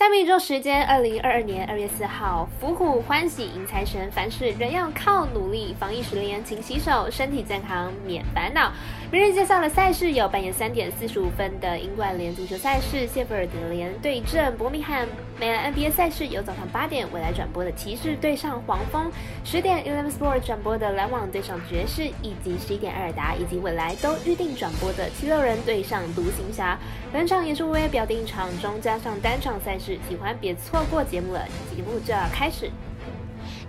[0.00, 5.76] 下面一周时间，二零二二年二月四号，福虎欢喜迎财神，凡事仍要靠努力。
[5.78, 8.72] 防疫十年，勤洗手，身体健康免烦恼。
[9.12, 15.04] 明日介绍的赛事有半夜三点四十五分的英冠联足球赛事，谢菲尔德联对阵伯明翰；
[15.38, 19.12] 美兰 NBA 赛事有早上八点未来转播的骑士对上黄蜂，
[19.44, 26.78] 十点 Eleven Sport 转播的篮网对上爵士，以及十一点艾尔达以及未来都预定转播的七六人对上独行侠。
[27.12, 29.89] 本场也是微表定场中加上单场赛事。
[30.08, 32.70] 喜欢别错过节目了，节目就要开始。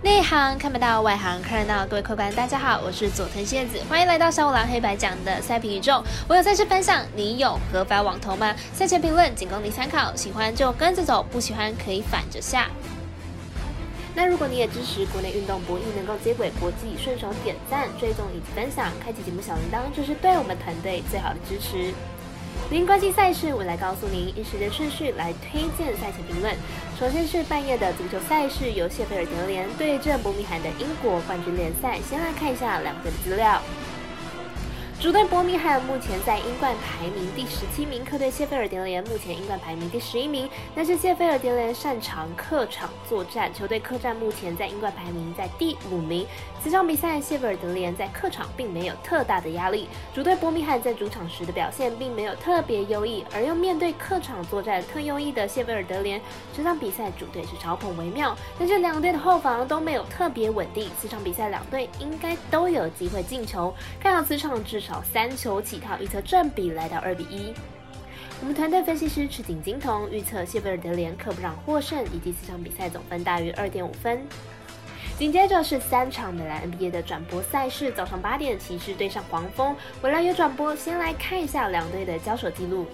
[0.02, 1.86] 内行看不到，外行看得到。
[1.86, 6.02] 各位客官，大家好，我是佐藤蝎子，欢迎来到小五郎黑白讲的赛评宇宙。
[6.28, 8.52] 我有赛事分享，你有合法网投吗？
[8.72, 12.68] 赛前评论仅供你参考，喜欢就跟着走，不喜欢可以反着下。
[14.14, 21.94] 那如果你也支持国内运动博弈能够接轨国际，顺手点赞、追踪以及分享，开启节目小铃铛，就是对我们团队最好的支持。
[22.72, 26.56] 您关心赛事，我来告诉您以时间顺序来推荐赛前评论。
[26.98, 31.98] 首先是半夜的足球赛事，由谢菲尔德联对阵伯明翰的英国冠军联赛。
[32.00, 33.60] 先来看一下两队的资料。
[35.02, 40.48] 主队伯明翰目前在英冠排名第十七名，客队谢菲尔德联目前英冠排名第十一名。
[40.76, 46.24] 但是谢菲尔德联擅长客场作战，球队客战目前在英冠排名在第五名。
[46.62, 56.20] 此场比赛谢菲尔德联在客场并没有特大的压力，主队伯明翰在主场时的表现并没有特别优异，而又面对客场作战特优异的谢菲尔德联，
[56.56, 58.36] 这场比赛主队是嘲讽为妙。
[58.56, 64.91] 但是两队的后防都没有特别稳定，此场比赛两队应该都有机会进球，看好此场至少。
[65.00, 67.54] 三球起跳，预测正比来到二比一。
[68.40, 74.20] 我们团队分析师赤井金童预测谢菲尔德联客不让获胜，以及四场比赛总分大于二点五分。
[75.16, 80.74] 紧接着是三场美兰 NBA 的转播赛事，早上八点骑士对上黄蜂，未来有转播。
[80.74, 82.86] 先来看一下两队的交手记录。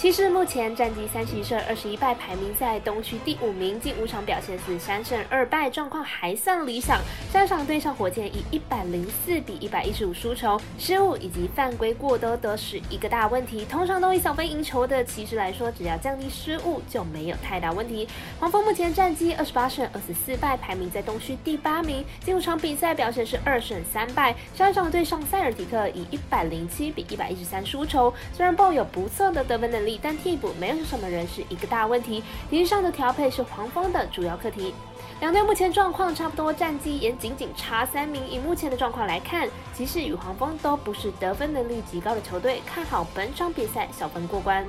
[0.00, 6.98] 骑士目前战绩三十一胜二十一败，排名在东区第五名，近五场表现是三胜二败，状况还算理想。
[7.30, 13.66] 上场对上火箭以一百零四比一百一十五输球，失误以及犯规过多得是一个大问题。
[13.66, 18.08] 通常都以小分赢球的骑士来说，只要降低失误就没有太大问题。
[18.38, 24.34] 黄蜂目前战绩二十八胜二十四败，排名在东区第八名，近五场比赛表现是二胜三败。
[24.54, 29.89] 上场对上塞尔提克以一百零七比一百一十三输球，虽然抱有不错的得分能力。
[30.02, 34.74] 但替补没有什么人是一个大问题，体系上的调配是黄蜂的主要课题。
[35.20, 38.26] 两队目前状况差不多，战绩也仅仅差三名。
[38.28, 44.64] 以目前的状况来看，骑士与黄蜂都不是得分能力极高的球队，看好本场比赛小分过关。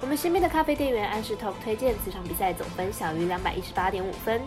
[0.00, 4.40] 我们身边的咖啡店员安士 Top 推荐此场比赛总分小于两百一十八点五分。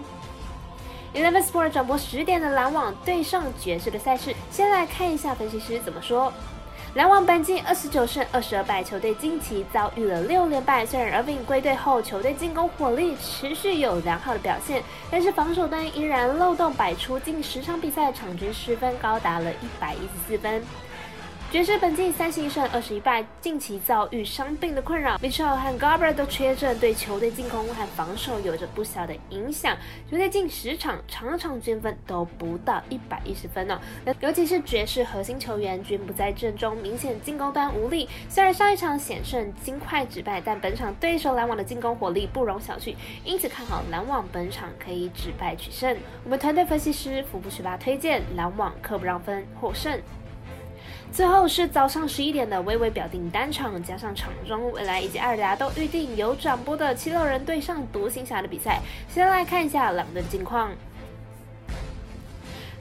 [1.14, 6.32] Eleven Sport 转播十点的篮网对上爵士的赛事，先来看一下分析师怎么说。
[6.96, 10.86] 篮网本季二十九胜二十二败，球队近期遭遇了六连败。
[10.86, 20.64] 虽然 Irving 归队后，球队进攻火力持续有良好的表现，但是防守端依然漏洞百出，近十场比赛场均失分高达了一百一十四分。
[21.50, 29.74] 爵士本季三十一胜二十一败，近期遭遇伤病的困扰，Mitchell 和 Garber 都缺阵，对球队进攻和防守有着不小的影响。
[30.12, 33.80] 球队近十场场场均分都不到一百一十分呢，
[34.20, 38.10] 尤其是爵士核心球员均不在阵中，明显进攻端无力。
[38.28, 42.94] 虽然上一场险胜金块止败，但本场对手篮网的进攻火力不容小觑，
[43.24, 45.96] 因此看好篮网本场可以止败取胜。
[46.26, 49.98] 我们团队分析师福布学霸推荐篮网客不让分获胜。
[51.12, 58.80] 最后是早上十一点的微微表定单场，加上场中未来以及艾尔达都预定有转播的七六人对上独行侠的比赛，
[59.10, 60.70] 先来看一下两队近况。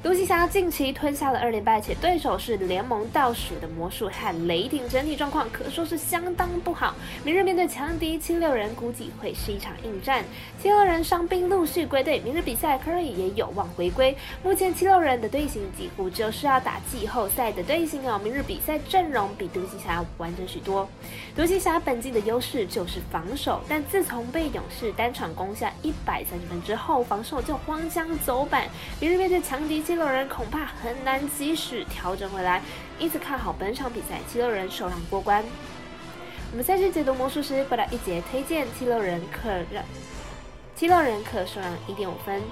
[0.07, 6.95] 独行侠近期吞下了二连败，且对手是联盟倒数的魔术和雷霆，整体状况可说是相当不好。
[7.25, 10.25] 明日面对强敌七六人，估计会是一场硬战。
[10.63, 14.17] 七六人伤兵陆续归队，明日比赛 Curry 也有望回归。
[14.45, 18.17] 目前七六人的队形几乎就是要打季后赛的队形哦。
[18.23, 20.89] 明日比赛阵容比独行侠完整许多。
[21.35, 28.69] 独行侠本季的优势就是防守，但自从被勇士单场攻下一百三十分之后，防守就荒腔走板。
[29.01, 29.96] 明日面对强敌七。
[29.97, 32.61] 七六人恐怕很难及时调整回来，
[32.99, 35.43] 因此看好本场比赛七六人首让过关。
[36.51, 39.83] 我们在这解读魔术师过来一节推荐七六人可让
[40.75, 42.43] 七六人可首让一点五分。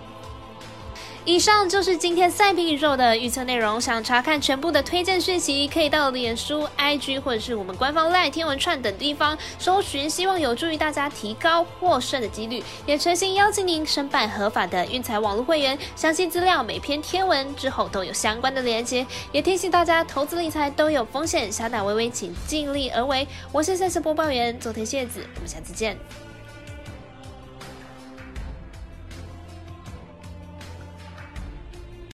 [1.27, 3.81] 以上就是今天赛皮宇宙的预测内容。
[3.81, 12.63] 想查看全部的推荐讯息，可以到脸书、IG 或者是我们官方赖天文串等地方搜寻，希望有助于大家提高获胜的几率。
[12.85, 19.07] 也诚心邀请您申办合法的运财网络会员，详细资料每篇天文之后都有相关的连接。
[19.33, 23.27] 也提醒大家，投资理财都有风险，小打微微，请尽力而为。
[23.51, 25.97] 我是赛事播报员佐藤谢子，我们下次见。